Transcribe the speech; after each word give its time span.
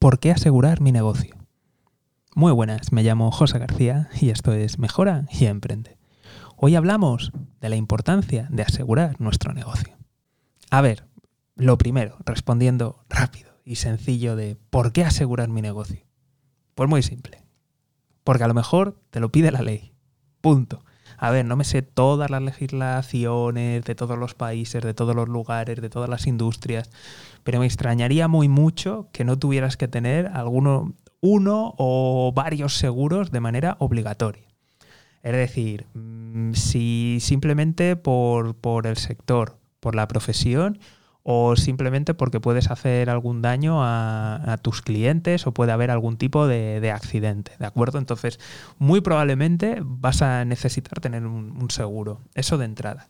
¿por 0.00 0.18
qué 0.18 0.30
asegurar 0.30 0.80
mi 0.80 0.92
negocio? 0.92 1.36
Muy 2.34 2.52
buenas, 2.52 2.90
me 2.90 3.02
llamo 3.02 3.30
José 3.30 3.58
García 3.58 4.08
y 4.18 4.30
esto 4.30 4.54
es 4.54 4.78
Mejora 4.78 5.26
y 5.30 5.44
Emprende. 5.44 5.98
Hoy 6.56 6.74
hablamos 6.74 7.32
de 7.60 7.68
la 7.68 7.76
importancia 7.76 8.48
de 8.50 8.62
asegurar 8.62 9.20
nuestro 9.20 9.52
negocio. 9.52 9.94
A 10.70 10.80
ver, 10.80 11.04
lo 11.54 11.76
primero, 11.76 12.16
respondiendo 12.24 13.04
rápido 13.10 13.50
y 13.62 13.76
sencillo 13.76 14.36
de 14.36 14.56
¿por 14.70 14.92
qué 14.92 15.04
asegurar 15.04 15.50
mi 15.50 15.60
negocio? 15.60 16.06
Pues 16.74 16.88
muy 16.88 17.02
simple. 17.02 17.44
Porque 18.24 18.44
a 18.44 18.48
lo 18.48 18.54
mejor 18.54 18.98
te 19.10 19.20
lo 19.20 19.30
pide 19.30 19.50
la 19.50 19.60
ley. 19.60 19.92
Punto. 20.40 20.82
A 21.22 21.30
ver, 21.30 21.44
no 21.44 21.54
me 21.54 21.64
sé 21.64 21.82
todas 21.82 22.30
las 22.30 22.40
legislaciones 22.40 23.84
de 23.84 23.94
todos 23.94 24.16
los 24.16 24.34
países, 24.34 24.82
de 24.82 24.94
todos 24.94 25.14
los 25.14 25.28
lugares, 25.28 25.78
de 25.78 25.90
todas 25.90 26.08
las 26.08 26.26
industrias, 26.26 26.90
pero 27.44 27.60
me 27.60 27.66
extrañaría 27.66 28.26
muy 28.26 28.48
mucho 28.48 29.10
que 29.12 29.22
no 29.22 29.38
tuvieras 29.38 29.76
que 29.76 29.86
tener 29.86 30.28
alguno, 30.28 30.94
uno 31.20 31.74
o 31.76 32.32
varios 32.34 32.78
seguros 32.78 33.30
de 33.30 33.40
manera 33.40 33.76
obligatoria. 33.80 34.48
Es 35.22 35.32
decir, 35.32 35.84
mm, 35.92 36.54
si 36.54 37.18
simplemente 37.20 37.96
por, 37.96 38.54
por 38.54 38.86
el 38.86 38.96
sector, 38.96 39.58
por 39.78 39.94
la 39.94 40.08
profesión, 40.08 40.78
o 41.32 41.54
simplemente 41.54 42.12
porque 42.12 42.40
puedes 42.40 42.72
hacer 42.72 43.08
algún 43.08 43.40
daño 43.40 43.84
a, 43.84 44.58
tus 44.62 44.82
clientes 44.82 45.46
o 45.46 45.54
puede 45.54 45.70
haber 45.70 45.92
algún 45.92 46.16
tipo 46.16 46.48
de, 46.48 46.90
accidente, 46.90 47.52
¿de 47.60 47.66
acuerdo? 47.66 47.98
Entonces, 47.98 48.40
muy 48.78 49.00
probablemente 49.00 49.78
vas 49.80 50.22
a 50.22 50.44
necesitar 50.44 50.98
tener 50.98 51.24
un, 51.24 51.70
seguro, 51.70 52.20
eso 52.34 52.58
de 52.58 52.64
entrada. 52.64 53.08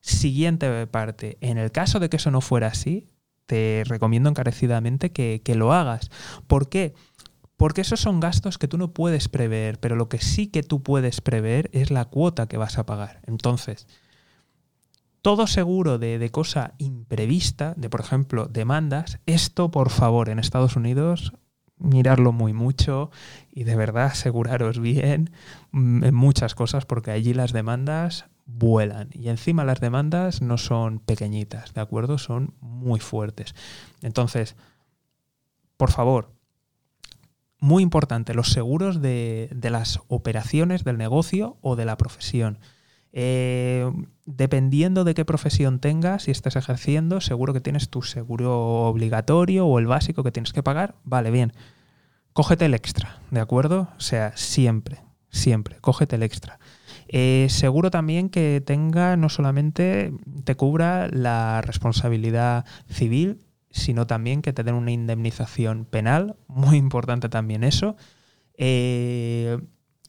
Siguiente 0.00 0.86
parte, 0.86 1.38
en 1.40 1.56
el 1.56 1.72
caso 1.72 1.98
de 1.98 2.10
que 2.10 2.18
eso 2.18 2.30
no 2.30 2.42
fuera 2.42 2.66
así, 2.66 3.08
te 3.46 3.84
recomiendo 3.86 4.28
encarecidamente 4.28 5.10
que, 5.10 5.40
que 5.42 5.54
lo 5.54 5.72
hagas. 5.72 6.10
¿Por 6.46 6.68
qué? 6.68 6.92
Porque 7.56 7.80
esos 7.80 8.00
son 8.00 8.20
gastos 8.20 8.58
que 8.58 8.68
tú 8.68 8.76
no 8.76 8.92
puedes 8.92 9.28
prever, 9.28 9.80
pero 9.80 9.96
lo 9.96 10.10
que 10.10 10.18
sí 10.18 10.48
que 10.48 10.62
tú 10.62 10.82
puedes 10.82 11.22
prever 11.22 11.70
es 11.72 11.90
la 11.90 12.04
cuota 12.04 12.48
que 12.48 12.58
vas 12.58 12.76
a 12.76 12.84
pagar. 12.84 13.22
Entonces, 13.26 13.86
todo 15.22 15.46
seguro 15.46 15.98
de, 15.98 16.30
cosa 16.30 16.74
imprevista, 16.78 17.74
de 17.76 17.88
por 17.88 18.00
ejemplo 18.00 18.46
demandas, 18.46 19.20
esto 19.26 19.70
por 19.70 19.90
favor 19.90 20.28
en 20.28 20.40
Estados 20.40 20.76
Unidos 20.76 21.32
mirarlo 21.78 22.32
muy 22.32 22.52
mucho 22.52 23.10
y 23.50 23.64
de 23.64 23.76
verdad 23.76 24.06
aseguraros 24.06 24.80
bien 24.80 25.30
mm, 25.70 26.04
en 26.04 26.14
muchas 26.14 26.54
cosas 26.54 26.86
porque 26.86 27.10
allí 27.10 27.34
las 27.34 27.52
demandas 27.52 28.26
vuelan 28.46 29.08
y 29.12 29.28
encima 29.28 29.64
las 29.64 29.80
demandas 29.80 30.42
no 30.42 30.58
son 30.58 30.98
pequeñitas, 30.98 31.72
¿de 31.72 31.80
acuerdo? 31.80 32.18
Son 32.18 32.54
muy 32.60 33.00
fuertes. 33.00 33.54
Entonces, 34.00 34.56
por 35.76 35.90
favor, 35.90 36.32
muy 37.58 37.84
importante, 37.84 38.34
los 38.34 38.48
seguros 38.48 39.00
de, 39.00 39.48
de 39.54 39.70
las 39.70 40.00
operaciones 40.08 40.82
del 40.82 40.98
negocio 40.98 41.58
o 41.62 41.76
de 41.76 41.84
la 41.84 41.96
profesión. 41.96 42.58
Eh, 43.12 43.90
dependiendo 44.24 45.04
de 45.04 45.14
qué 45.14 45.24
profesión 45.24 45.78
tengas, 45.78 46.24
si 46.24 46.30
estás 46.30 46.56
ejerciendo, 46.56 47.20
seguro 47.20 47.52
que 47.52 47.60
tienes 47.60 47.88
tu 47.88 48.02
seguro 48.02 48.86
obligatorio 48.86 49.66
o 49.66 49.78
el 49.78 49.86
básico 49.86 50.22
que 50.22 50.32
tienes 50.32 50.52
que 50.52 50.62
pagar. 50.62 50.94
Vale, 51.04 51.30
bien. 51.30 51.52
Cógete 52.32 52.64
el 52.64 52.74
extra, 52.74 53.20
¿de 53.30 53.40
acuerdo? 53.40 53.88
O 53.98 54.00
sea, 54.00 54.34
siempre, 54.36 55.00
siempre, 55.28 55.76
cógete 55.80 56.16
el 56.16 56.22
extra. 56.22 56.58
Eh, 57.08 57.48
seguro 57.50 57.90
también 57.90 58.30
que 58.30 58.62
tenga, 58.64 59.16
no 59.18 59.28
solamente 59.28 60.14
te 60.44 60.54
cubra 60.54 61.08
la 61.08 61.60
responsabilidad 61.60 62.64
civil, 62.88 63.44
sino 63.70 64.06
también 64.06 64.40
que 64.40 64.54
te 64.54 64.64
den 64.64 64.74
una 64.74 64.92
indemnización 64.92 65.84
penal, 65.84 66.36
muy 66.48 66.78
importante 66.78 67.28
también 67.28 67.64
eso. 67.64 67.96
Eh, 68.56 69.58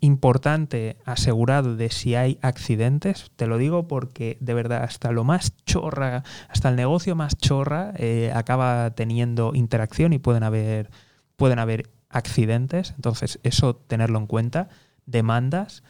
importante 0.03 0.97
asegurado 1.05 1.77
de 1.77 1.89
si 1.89 2.15
hay 2.15 2.37
accidentes. 2.41 3.31
Te 3.37 3.47
lo 3.47 3.57
digo 3.57 3.87
porque 3.87 4.37
de 4.41 4.53
verdad 4.53 4.83
hasta 4.83 5.13
lo 5.13 5.23
más 5.23 5.55
chorra, 5.65 6.23
hasta 6.49 6.67
el 6.67 6.75
negocio 6.75 7.15
más 7.15 7.37
chorra 7.37 7.93
eh, 7.95 8.31
acaba 8.35 8.91
teniendo 8.91 9.53
interacción 9.55 10.11
y 10.11 10.19
pueden 10.19 10.43
haber, 10.43 10.91
pueden 11.37 11.57
haber 11.57 11.89
accidentes. 12.09 12.93
Entonces 12.97 13.39
eso 13.43 13.77
tenerlo 13.77 14.19
en 14.19 14.27
cuenta. 14.27 14.67
Demandas. 15.05 15.83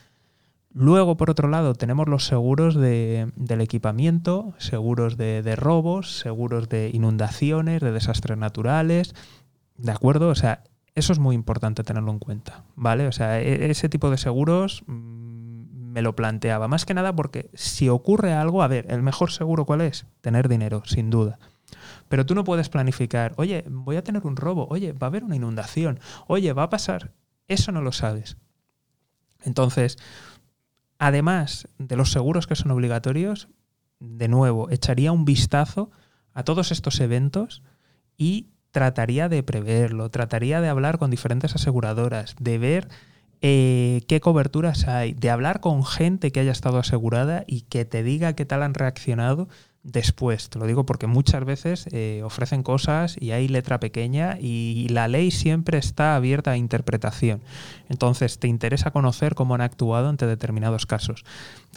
Luego, 0.72 1.18
por 1.18 1.32
otro 1.32 1.48
lado, 1.50 1.74
tenemos 1.74 2.08
los 2.08 2.26
seguros 2.26 2.76
de, 2.76 3.32
del 3.36 3.62
equipamiento, 3.62 4.54
seguros 4.58 5.18
de, 5.18 5.42
de 5.42 5.56
robos, 5.56 6.20
seguros 6.20 6.70
de 6.70 6.92
inundaciones, 6.94 7.82
de 7.82 7.92
desastres 7.92 8.38
naturales. 8.38 9.16
¿De 9.78 9.92
acuerdo? 9.92 10.30
O 10.30 10.36
sea, 10.36 10.64
eso 10.96 11.14
es 11.14 11.20
muy 11.20 11.36
importante 11.36 11.84
tenerlo 11.84 12.12
en 12.12 12.20
cuenta, 12.20 12.64
¿vale? 12.76 13.08
O 13.08 13.12
sea, 13.12 13.42
e, 13.42 13.70
ese 13.72 13.90
tipo 13.90 14.10
de 14.10 14.18
seguros 14.18 14.84
mm, 14.88 15.92
me 15.92 16.02
lo 16.02 16.16
planteaba. 16.16 16.68
Más 16.68 16.86
que 16.86 16.94
nada 16.94 17.16
porque 17.16 17.50
si 17.54 17.90
ocurre 17.90 18.34
algo, 18.34 18.64
a 18.64 18.68
ver, 18.68 18.86
el 18.90 19.02
mejor 19.02 19.32
seguro 19.32 19.66
cuál 19.66 19.82
es? 19.82 20.06
Tener 20.22 20.48
dinero, 20.48 20.84
sin 20.86 21.10
duda. 21.10 21.40
Pero 22.10 22.26
tú 22.26 22.36
no 22.36 22.44
puedes 22.44 22.70
planificar, 22.70 23.34
oye, 23.38 23.66
voy 23.68 23.96
a 23.96 24.04
tener 24.04 24.26
un 24.26 24.36
robo, 24.36 24.68
oye, 24.70 24.94
va 24.94 25.08
a 25.08 25.10
haber 25.10 25.24
una 25.24 25.36
inundación, 25.36 26.00
oye, 26.28 26.54
va 26.54 26.64
a 26.64 26.70
pasar. 26.70 27.14
Eso 27.48 27.72
no 27.72 27.82
lo 27.82 27.92
sabes. 27.92 28.38
Entonces, 29.42 29.98
además 31.00 31.68
de 31.78 31.96
los 31.96 32.12
seguros 32.12 32.48
que 32.48 32.56
son 32.56 32.72
obligatorios, 32.72 33.50
de 34.00 34.28
nuevo, 34.28 34.70
echaría 34.70 35.12
un 35.12 35.26
vistazo 35.26 35.92
a 36.34 36.44
todos 36.44 36.72
estos 36.72 37.00
eventos 37.00 37.64
y 38.18 38.53
trataría 38.74 39.30
de 39.30 39.44
preverlo, 39.44 40.10
trataría 40.10 40.60
de 40.60 40.68
hablar 40.68 40.98
con 40.98 41.12
diferentes 41.12 41.54
aseguradoras, 41.56 42.36
de 42.40 42.58
ver 42.58 42.88
eh, 43.42 44.02
qué 44.08 44.20
coberturas 44.20 44.88
hay, 44.88 45.14
de 45.14 45.30
hablar 45.30 45.60
con 45.60 45.86
gente 45.86 46.32
que 46.32 46.40
haya 46.40 46.52
estado 46.52 46.80
asegurada 46.80 47.44
y 47.46 47.62
que 47.62 47.86
te 47.86 48.02
diga 48.02 48.34
qué 48.34 48.46
tal 48.46 48.64
han 48.64 48.74
reaccionado 48.74 49.48
después. 49.84 50.50
Te 50.50 50.60
lo 50.60 50.66
digo 50.66 50.86
porque 50.86 51.08
muchas 51.08 51.44
veces 51.44 51.88
eh, 51.92 52.22
ofrecen 52.24 52.64
cosas 52.64 53.16
y 53.20 53.32
hay 53.32 53.48
letra 53.48 53.80
pequeña 53.80 54.38
y 54.40 54.88
la 54.90 55.08
ley 55.08 55.30
siempre 55.30 55.78
está 55.78 56.16
abierta 56.16 56.52
a 56.52 56.58
interpretación. 56.58 57.42
Entonces, 57.90 58.40
te 58.40 58.48
interesa 58.48 58.92
conocer 58.92 59.36
cómo 59.36 59.56
han 59.56 59.62
actuado 59.62 60.08
ante 60.08 60.26
determinados 60.26 60.86
casos. 60.86 61.26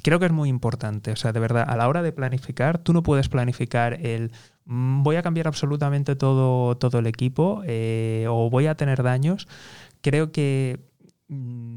Creo 0.03 0.21
que 0.21 0.27
es 0.27 0.33
muy 0.33 0.49
importante. 0.49 1.11
O 1.11 1.17
sea, 1.17 1.33
de 1.33 1.41
verdad, 1.41 1.65
a 1.69 1.77
la 1.77 1.89
hora 1.89 2.03
de 2.03 2.13
planificar, 2.13 2.79
tú 2.79 2.93
no 2.93 3.03
puedes 3.03 3.29
planificar 3.29 3.95
el 3.95 4.31
mm, 4.67 5.03
voy 5.03 5.17
a 5.17 5.23
cambiar 5.23 5.49
absolutamente 5.49 6.15
todo, 6.15 6.77
todo 6.77 6.99
el 7.01 7.07
equipo 7.07 7.63
eh, 7.67 8.27
o 8.31 8.49
voy 8.51 8.67
a 8.67 8.77
tener 8.77 9.03
daños. 9.03 9.49
Creo 10.01 10.31
que 10.31 10.79
Mm, 11.29 11.76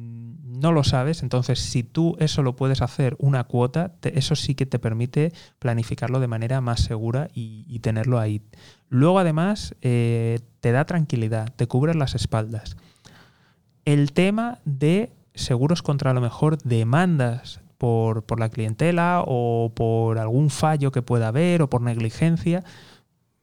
no 0.59 0.71
lo 0.71 0.83
sabes, 0.83 1.23
entonces 1.23 1.59
si 1.59 1.83
tú 1.83 2.15
eso 2.19 2.43
lo 2.43 2.55
puedes 2.55 2.81
hacer 2.81 3.15
una 3.19 3.43
cuota, 3.43 3.93
eso 4.03 4.35
sí 4.35 4.55
que 4.55 4.65
te 4.65 4.79
permite 4.79 5.33
planificarlo 5.59 6.19
de 6.19 6.27
manera 6.27 6.61
más 6.61 6.81
segura 6.81 7.29
y, 7.33 7.79
tenerlo 7.79 8.19
ahí. 8.19 8.41
Luego 8.89 9.19
además 9.19 9.75
eh, 9.81 10.39
te 10.59 10.71
da 10.71 10.85
tranquilidad, 10.85 11.53
te 11.55 11.67
cubre 11.67 11.93
las 11.93 12.15
espaldas. 12.15 12.75
El 13.85 14.11
tema 14.11 14.59
de 14.65 15.11
seguros 15.33 15.81
contra 15.81 16.11
a 16.11 16.13
lo 16.13 16.21
mejor 16.21 16.57
demandas 16.59 17.61
por, 17.77 18.23
por 18.23 18.39
la 18.39 18.49
clientela 18.49 19.23
o 19.25 19.71
por 19.73 20.19
algún 20.19 20.49
fallo 20.49 20.91
que 20.91 21.01
pueda 21.01 21.29
haber 21.29 21.61
o 21.61 21.69
por 21.69 21.81
negligencia, 21.81 22.63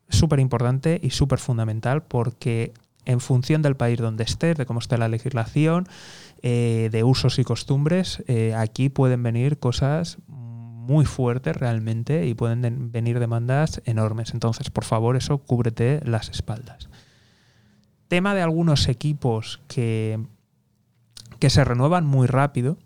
súper 0.08 0.40
importante 0.40 1.00
y 1.02 1.10
súper 1.10 1.38
fundamental 1.38 2.02
porque 2.02 2.72
en 3.06 3.20
función 3.20 3.62
del 3.62 3.76
país 3.76 3.98
donde 3.98 4.24
estés, 4.24 4.56
de 4.56 4.66
cómo 4.66 4.80
esté 4.80 4.98
la 4.98 5.08
legislación, 5.08 5.86
eh, 6.42 6.90
de 6.92 7.04
usos 7.04 7.38
y 7.38 7.44
costumbres, 7.44 8.22
eh, 8.26 8.52
aquí 8.54 8.88
pueden 8.88 9.22
venir 9.22 9.58
cosas 9.58 10.18
muy 10.26 11.04
fuertes 11.04 11.56
realmente 11.56 12.26
y 12.26 12.34
pueden 12.34 12.92
venir 12.92 13.18
demandas 13.18 13.80
enormes. 13.86 14.34
Entonces, 14.34 14.70
por 14.70 14.84
favor, 14.84 15.16
eso 15.16 15.38
cúbrete 15.38 16.00
las 16.04 16.28
espaldas. 16.28 16.88
Tema 18.08 18.34
de 18.34 18.42
algunos 18.42 18.88
equipos 18.88 19.60
que, 19.66 20.20
que 21.38 21.50
se 21.50 21.64
renuevan 21.64 22.04
muy 22.06 22.26
rápido, 22.26 22.76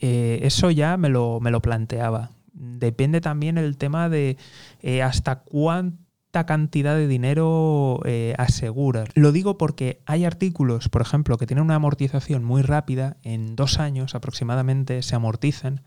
eh, 0.00 0.40
eso 0.42 0.70
ya 0.70 0.96
me 0.96 1.08
lo, 1.08 1.38
me 1.40 1.50
lo 1.50 1.60
planteaba. 1.60 2.30
Depende 2.52 3.20
también 3.20 3.58
el 3.58 3.76
tema 3.76 4.08
de 4.08 4.36
hasta 5.02 5.40
cuánto 5.40 6.05
cantidad 6.44 6.94
de 6.94 7.08
dinero 7.08 8.00
eh, 8.04 8.34
aseguras. 8.36 9.08
Lo 9.14 9.32
digo 9.32 9.56
porque 9.56 10.02
hay 10.04 10.26
artículos, 10.26 10.90
por 10.90 11.00
ejemplo, 11.00 11.38
que 11.38 11.46
tienen 11.46 11.64
una 11.64 11.76
amortización 11.76 12.44
muy 12.44 12.60
rápida, 12.60 13.16
en 13.22 13.56
dos 13.56 13.78
años 13.78 14.14
aproximadamente 14.14 15.02
se 15.02 15.14
amortizan, 15.16 15.82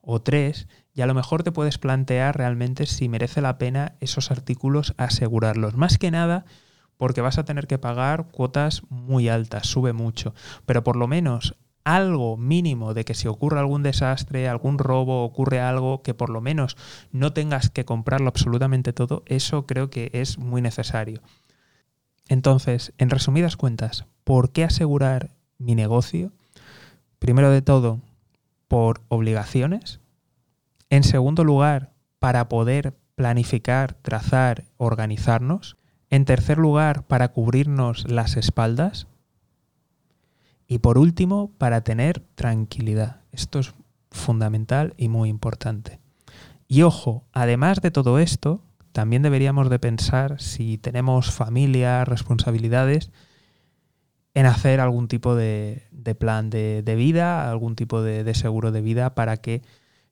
o 0.00 0.20
tres, 0.20 0.68
y 0.94 1.02
a 1.02 1.06
lo 1.06 1.14
mejor 1.14 1.42
te 1.42 1.52
puedes 1.52 1.78
plantear 1.78 2.36
realmente 2.36 2.86
si 2.86 3.08
merece 3.08 3.40
la 3.40 3.58
pena 3.58 3.96
esos 4.00 4.30
artículos 4.30 4.94
asegurarlos. 4.96 5.76
Más 5.76 5.98
que 5.98 6.10
nada 6.10 6.44
porque 6.96 7.20
vas 7.20 7.38
a 7.38 7.44
tener 7.44 7.66
que 7.66 7.78
pagar 7.78 8.28
cuotas 8.30 8.82
muy 8.90 9.28
altas, 9.28 9.66
sube 9.66 9.92
mucho, 9.92 10.34
pero 10.66 10.82
por 10.82 10.96
lo 10.96 11.06
menos 11.06 11.56
algo 11.94 12.36
mínimo 12.36 12.92
de 12.92 13.04
que 13.06 13.14
si 13.14 13.28
ocurre 13.28 13.58
algún 13.58 13.82
desastre, 13.82 14.46
algún 14.46 14.78
robo, 14.78 15.24
ocurre 15.24 15.60
algo 15.60 16.02
que 16.02 16.12
por 16.12 16.28
lo 16.28 16.42
menos 16.42 16.76
no 17.12 17.32
tengas 17.32 17.70
que 17.70 17.86
comprarlo 17.86 18.28
absolutamente 18.28 18.92
todo, 18.92 19.22
eso 19.24 19.66
creo 19.66 19.88
que 19.88 20.10
es 20.12 20.38
muy 20.38 20.60
necesario. 20.60 21.22
Entonces, 22.28 22.92
en 22.98 23.08
resumidas 23.08 23.56
cuentas, 23.56 24.04
¿por 24.24 24.52
qué 24.52 24.64
asegurar 24.64 25.30
mi 25.56 25.74
negocio? 25.74 26.30
Primero 27.18 27.50
de 27.50 27.62
todo, 27.62 28.00
por 28.68 29.00
obligaciones. 29.08 30.00
En 30.90 31.04
segundo 31.04 31.42
lugar, 31.42 31.92
para 32.18 32.50
poder 32.50 32.98
planificar, 33.14 33.94
trazar, 33.94 34.64
organizarnos. 34.76 35.78
En 36.10 36.26
tercer 36.26 36.58
lugar, 36.58 37.04
para 37.06 37.28
cubrirnos 37.28 38.10
las 38.10 38.36
espaldas. 38.36 39.06
Y 40.68 40.78
por 40.78 40.98
último, 40.98 41.50
para 41.56 41.80
tener 41.80 42.20
tranquilidad. 42.34 43.22
Esto 43.32 43.58
es 43.58 43.74
fundamental 44.10 44.94
y 44.98 45.08
muy 45.08 45.30
importante. 45.30 45.98
Y 46.68 46.82
ojo, 46.82 47.24
además 47.32 47.80
de 47.80 47.90
todo 47.90 48.18
esto, 48.18 48.62
también 48.92 49.22
deberíamos 49.22 49.70
de 49.70 49.78
pensar 49.78 50.40
si 50.40 50.76
tenemos 50.76 51.32
familia, 51.32 52.04
responsabilidades, 52.04 53.10
en 54.34 54.44
hacer 54.44 54.80
algún 54.80 55.08
tipo 55.08 55.34
de, 55.34 55.88
plan 56.18 56.50
de, 56.50 56.82
vida, 56.96 57.50
algún 57.50 57.74
tipo 57.74 58.02
de, 58.02 58.22
de 58.22 58.34
seguro 58.34 58.70
de 58.70 58.82
vida 58.82 59.14
para 59.14 59.38
que 59.38 59.62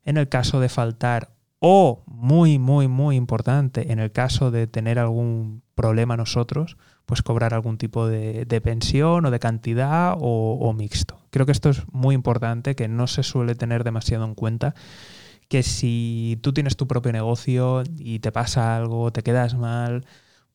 en 0.03 0.17
el 0.17 0.27
caso 0.27 0.59
de 0.59 0.69
faltar 0.69 1.36
o 1.59 2.03
muy, 2.05 2.59
muy, 2.59 2.87
muy 2.87 3.15
importante, 3.15 3.91
en 3.91 3.99
el 3.99 4.11
caso 4.11 4.51
de 4.51 4.67
tener 4.67 4.99
algún 4.99 5.63
problema 5.75 6.17
nosotros, 6.17 6.77
pues 7.05 7.21
cobrar 7.21 7.53
algún 7.53 7.77
tipo 7.77 8.07
de, 8.07 8.45
pensión 8.63 9.25
o 9.25 9.31
de 9.31 9.39
cantidad 9.39 10.15
o, 10.19 10.73
mixto. 10.73 11.19
Creo 11.29 11.45
que 11.45 11.51
esto 11.51 11.69
es 11.69 11.83
muy 11.91 12.15
importante, 12.15 12.75
que 12.75 12.87
no 12.87 13.07
se 13.07 13.23
suele 13.23 13.55
tener 13.55 13.83
demasiado 13.83 14.25
en 14.25 14.35
cuenta, 14.35 14.75
que 15.47 15.63
si 15.63 16.37
tú 16.41 16.53
tienes 16.53 16.75
tu 16.75 16.87
propio 16.87 17.11
negocio 17.11 17.83
y 17.97 18.19
te 18.19 18.31
pasa 18.31 18.75
algo, 18.75 19.11
te 19.11 19.23
quedas 19.23 19.55
mal, 19.55 20.05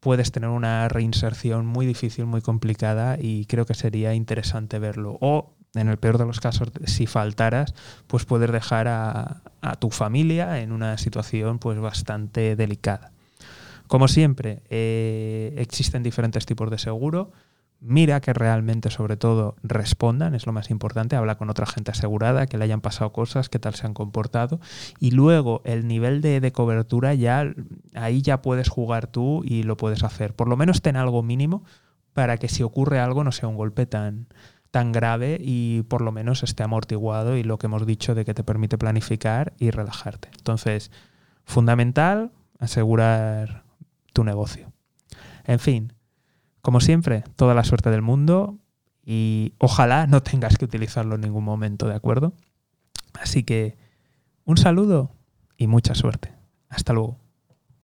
puedes 0.00 0.31
tener 0.32 0.50
una 0.50 0.88
reinserción 0.88 1.64
muy 1.64 1.87
difícil, 1.87 2.26
muy 2.26 2.43
complicada 2.43 3.16
y 3.19 3.46
creo 3.46 3.64
que 3.64 3.75
sería 3.75 4.14
interesante 4.14 4.78
verlo. 4.78 5.16
O 5.20 5.55
en 5.75 5.88
el 5.88 5.96
peor 5.96 6.19
de 6.19 6.26
los 6.26 6.40
casos, 6.40 6.69
si 6.84 7.06
faltaras, 7.06 7.75
pues 8.06 8.26
poder 8.26 8.52
dejar 8.52 8.88
a, 9.62 9.76
tu 9.76 9.90
familia 9.90 10.60
en 10.60 10.72
una 10.72 10.98
situación 10.98 11.58
pues 11.58 11.78
bastante 11.78 12.56
delicada. 12.56 13.12
Como 13.86 14.08
siempre, 14.08 14.62
eh, 14.70 15.54
existen 15.56 16.02
diferentes 16.02 16.46
tipos 16.46 16.70
de 16.70 16.78
seguro. 16.78 17.32
Mira 17.80 18.20
que 18.20 18.32
realmente, 18.32 18.90
sobre 18.90 19.16
todo, 19.16 19.56
respondan, 19.62 20.34
es 20.34 20.46
lo 20.46 20.52
más 20.52 20.70
importante. 20.70 21.16
Habla 21.16 21.36
con 21.36 21.50
otra 21.50 21.66
gente 21.66 21.90
asegurada, 21.90 22.46
que 22.46 22.56
le 22.56 22.64
hayan 22.64 22.80
pasado 22.80 23.12
cosas, 23.12 23.48
qué 23.48 23.58
tal 23.58 23.74
se 23.74 23.86
han 23.86 23.92
comportado. 23.92 24.60
Y 25.00 25.10
luego, 25.10 25.62
el 25.64 25.88
nivel 25.88 26.20
de, 26.20 26.40
de 26.40 26.52
cobertura, 26.52 27.14
ya 27.14 27.52
ahí 27.94 28.22
ya 28.22 28.40
puedes 28.40 28.68
jugar 28.68 29.08
tú 29.08 29.42
y 29.44 29.64
lo 29.64 29.76
puedes 29.76 30.04
hacer. 30.04 30.34
Por 30.34 30.48
lo 30.48 30.56
menos 30.56 30.80
ten 30.80 30.96
algo 30.96 31.22
mínimo 31.22 31.64
para 32.12 32.36
que 32.36 32.48
si 32.48 32.62
ocurre 32.62 33.00
algo 33.00 33.24
no 33.24 33.32
sea 33.32 33.48
un 33.48 33.56
golpe 33.56 33.86
tan, 33.86 34.26
tan 34.72 34.90
grave 34.90 35.38
y 35.38 35.82
por 35.82 36.00
lo 36.00 36.10
menos 36.10 36.42
esté 36.42 36.64
amortiguado 36.64 37.36
y 37.36 37.44
lo 37.44 37.58
que 37.58 37.66
hemos 37.66 37.86
dicho 37.86 38.14
de 38.16 38.24
que 38.24 38.34
te 38.34 38.42
permite 38.42 38.78
planificar 38.78 39.52
y 39.58 39.70
relajarte. 39.70 40.28
Entonces, 40.36 40.90
fundamental, 41.44 42.32
asegurar 42.58 43.64
tu 44.14 44.24
negocio. 44.24 44.72
En 45.44 45.58
fin, 45.58 45.92
como 46.62 46.80
siempre, 46.80 47.22
toda 47.36 47.54
la 47.54 47.64
suerte 47.64 47.90
del 47.90 48.02
mundo 48.02 48.58
y 49.04 49.52
ojalá 49.58 50.06
no 50.06 50.22
tengas 50.22 50.56
que 50.56 50.64
utilizarlo 50.64 51.16
en 51.16 51.20
ningún 51.20 51.44
momento, 51.44 51.86
¿de 51.86 51.94
acuerdo? 51.94 52.32
Así 53.20 53.44
que 53.44 53.76
un 54.44 54.56
saludo 54.56 55.12
y 55.58 55.66
mucha 55.66 55.94
suerte. 55.94 56.32
Hasta 56.70 56.94
luego. 56.94 57.21